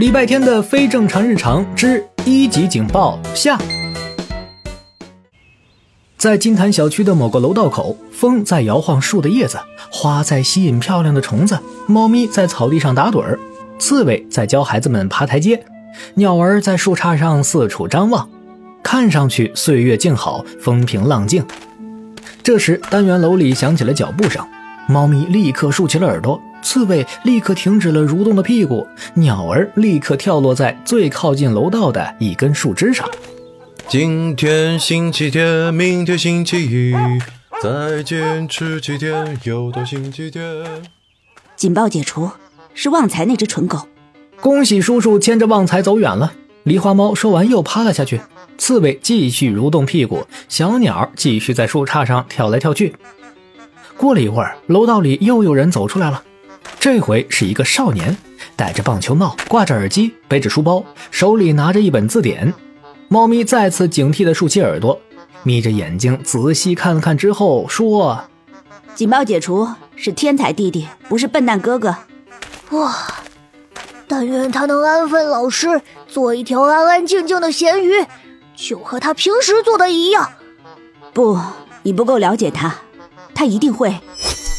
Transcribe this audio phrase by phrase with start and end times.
[0.00, 3.58] 礼拜天的非正常日常之一级警报下，
[6.16, 9.58] 在金坛小区的某个楼道口，风在摇晃树的叶子，
[9.90, 13.38] 花在吸引漂亮的虫子，猫咪在草地上打盹儿，
[13.78, 15.62] 刺猬在教孩子们爬台阶，
[16.14, 18.26] 鸟儿在树杈上四处张望，
[18.82, 21.44] 看上去岁月静好，风平浪静。
[22.42, 24.42] 这时，单元楼里响起了脚步声，
[24.88, 26.40] 猫咪立刻竖起了耳朵。
[26.62, 33.08] 刺猬立刻停止了蠕动的屁股，鸟儿立刻跳落在最靠近楼道的一根树枝上。
[33.88, 36.94] 今天星期天，明天星期一，
[37.60, 40.42] 再坚持几天，又到星期天。
[41.56, 42.30] 警报解除，
[42.72, 43.78] 是旺财那只蠢狗。
[44.40, 46.32] 恭喜叔叔牵着旺财走远了。
[46.64, 48.20] 狸花猫说完又趴了下去，
[48.58, 52.94] 刺猬继续蠕动屁股，小鸟继续在树杈上跳来跳去。
[53.96, 56.22] 过了一会儿，楼道里又有人走出来了。
[56.78, 58.16] 这回是一个少年，
[58.56, 62.52] 戴着棒球帽，挂着耳机，背着书包，手里拿着一本字典。
[63.08, 64.98] 猫咪再次警惕地竖起耳朵，
[65.42, 68.24] 眯着眼睛仔细看了看之后说
[68.94, 71.94] ：“警报解除，是天才弟弟，不是笨蛋哥哥。”
[72.70, 72.96] 哇！
[74.06, 78.04] 但愿他能安分老实，做一条安安静静的咸鱼，
[78.56, 80.30] 就和他平时做的一样。
[81.12, 81.38] 不，
[81.82, 82.74] 你不够了解他，
[83.34, 83.94] 他一定会。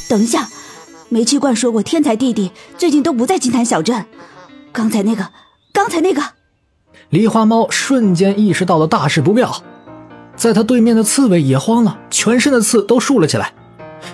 [0.07, 0.47] 等一下。
[1.13, 4.05] 煤气罐说过，天才弟弟最近都不在金坛小镇。
[4.71, 5.27] 刚才那个，
[5.73, 6.21] 刚才那个，
[7.11, 9.61] 狸花猫瞬间意识到了大事不妙，
[10.37, 13.53] 在他对面的刺猬也慌了，全身的刺都竖了起来。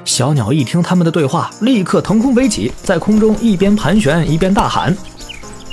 [0.05, 4.97] 小鸟一听他们的对话，立刻腾空飞起，在空中一边盘旋一边大喊：“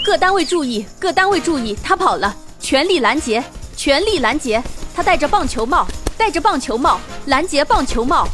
[0.04, 3.42] 各单位注意，各单位注意，他跑了，全力拦截，
[3.74, 4.62] 全力拦截！
[4.94, 8.28] 他戴着棒球帽，戴着棒球帽，拦截棒球帽。”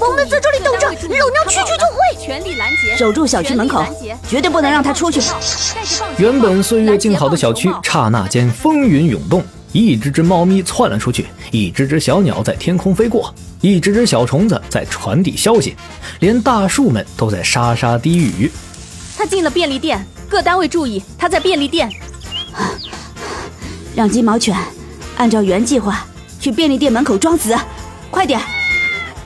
[0.00, 2.24] 我们在这里等着，老娘去去就会。
[2.24, 3.84] 全力拦截，守住小区门口，
[4.28, 5.20] 绝对不能让他出去。
[6.16, 9.44] 原本岁月静好的小区，刹那间风云涌动。
[9.72, 15.74] 一只只猫咪窜了出去，一只只小鸟在天空飞过，一只只小虫子在传递消息，
[16.20, 18.50] 连大树们都在沙沙低语。
[19.16, 21.90] 他进了便利店，各单位注意，他在便利店。
[23.96, 24.56] 让金毛犬
[25.16, 26.06] 按照原计划
[26.40, 27.52] 去便利店门口装死，
[28.10, 28.40] 快点。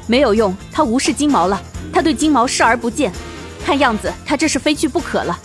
[0.08, 1.62] 没有用，他无视金毛了。
[1.92, 3.12] 他对金毛视而不见，
[3.64, 5.38] 看样子他这是非去不可了。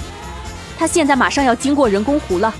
[0.77, 2.51] 他现在马上要经过人工湖了。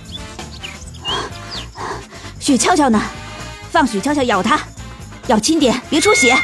[2.40, 3.02] 雪俏俏呢？
[3.72, 4.60] 放雪俏俏咬他，
[5.28, 6.36] 咬轻点，别出血。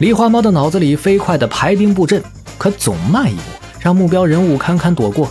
[0.00, 2.22] 狸花猫的脑子里飞快的排兵布阵，
[2.58, 3.42] 可总慢一步，
[3.78, 5.30] 让目标人物堪堪躲过。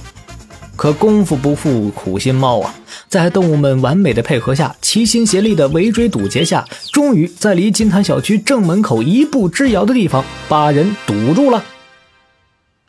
[0.75, 2.73] 可功夫不负苦心猫啊！
[3.13, 11.63] 在动物们完美的配合下，齐心协力的围追堵截下，终于在离金坛小区正门口一步之遥的地方把人堵住了。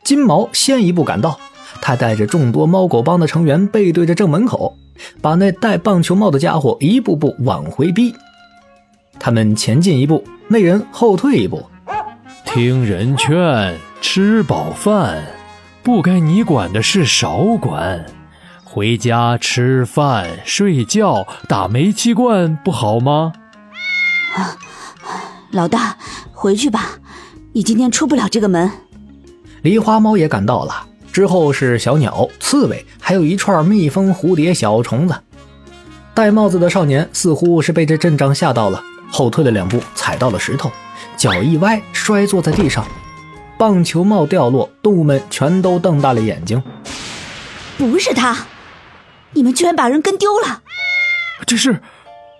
[0.03, 1.39] 金毛先一步赶到，
[1.83, 4.75] 他带着众多猫狗帮的成员背对着正门口，
[5.21, 8.15] 把那戴棒球帽的家伙一步步往回逼。
[9.21, 11.63] 他们前进一步，那人后退一步。
[12.47, 15.23] 听人劝，吃饱饭，
[15.83, 18.07] 不该你管的事少管。
[18.75, 23.33] 回家吃饭、睡觉、打煤气罐不好吗？
[24.35, 24.59] 啊，
[25.53, 25.97] 老大，
[26.33, 26.99] 回去吧，
[27.53, 28.69] 你今天出不了这个门。
[29.63, 35.15] 狸花猫也赶到了，之后是小鸟、刺猬，还有一串蜜蜂、蝴蝶、小虫子。
[36.13, 40.69] 戴帽子的少年似乎是被这阵仗吓到了，后退了两步，踩到了石头，
[41.17, 42.85] 脚一歪，摔坐在地上。
[43.57, 46.61] 棒球帽掉落，动物们全都瞪大了眼睛。
[47.79, 48.37] 不是他。
[49.35, 50.63] 你们居然把人跟丢了！
[51.47, 51.81] 这是，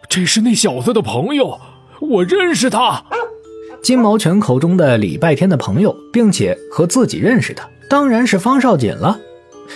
[0.09, 1.61] 这是那小子的朋友，
[2.01, 3.05] 我认识他。
[3.83, 9.21] 金毛犬口中的礼拜天的朋友，并且和自己认识的，当然是方少锦了。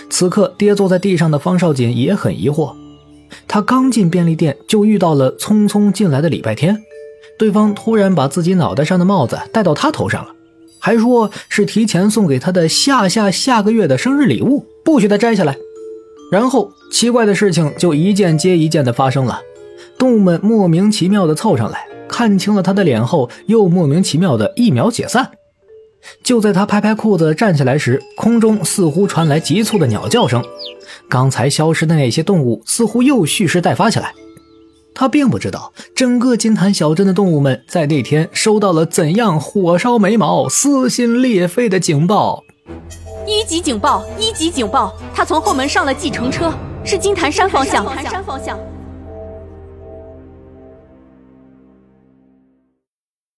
[0.09, 2.73] 此刻跌坐在地上的方少锦也很疑惑，
[3.47, 6.81] 他刚进便利店就遇到了匆匆进来的礼拜天，
[7.37, 10.31] 对方突然把自己脑袋上的帽子戴到他头上了，
[10.79, 15.55] 还说是提前送给他的下下下个月的生日礼物，不许他摘下来。
[16.31, 19.41] 然后奇怪的事情就一件接一件的发生了，
[19.97, 25.31] 动物们莫名其妙的凑上来，看清了他的脸后，又莫名其妙的一秒解散。
[26.23, 30.43] 就在他拍拍裤子站起来时，空中似乎传来急促的鸟叫声，
[31.09, 34.13] 刚才消失的那些动物似乎又蓄势待发起来。
[34.95, 42.43] 他并不知道，整个金坛小镇的动物们在那天收到了怎样火烧眉毛、撕心裂肺的警报。
[43.29, 44.03] 一级警报！
[44.17, 44.91] 一级警报！
[45.13, 46.51] 他从后门上了计程车，
[46.83, 47.85] 是金坛山方向。
[47.85, 48.57] 金坛山方向